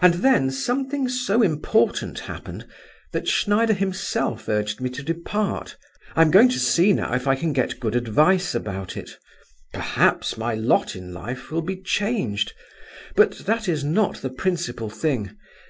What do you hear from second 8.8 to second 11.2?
it. Perhaps my lot in